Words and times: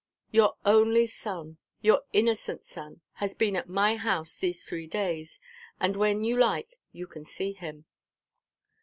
"Your 0.31 0.55
only 0.65 1.05
son, 1.05 1.59
your 1.83 2.01
innocent 2.11 2.65
son, 2.65 3.01
has 3.21 3.35
been 3.35 3.55
at 3.55 3.69
my 3.69 3.97
house 3.97 4.35
these 4.39 4.65
three 4.65 4.87
days; 4.87 5.39
and 5.79 5.95
when 5.95 6.23
you 6.23 6.35
like, 6.35 6.79
you 6.91 7.05
can 7.05 7.23
see 7.23 7.53
him." 7.53 7.85